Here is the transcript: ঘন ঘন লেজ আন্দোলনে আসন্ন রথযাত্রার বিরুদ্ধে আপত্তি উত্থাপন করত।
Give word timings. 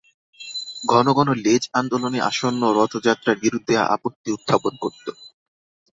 ঘন 0.83 1.05
ঘন 1.17 1.29
লেজ 1.43 1.63
আন্দোলনে 1.73 2.19
আসন্ন 2.29 2.61
রথযাত্রার 2.77 3.37
বিরুদ্ধে 3.43 3.73
আপত্তি 3.95 4.29
উত্থাপন 4.31 4.73
করত। 4.83 5.05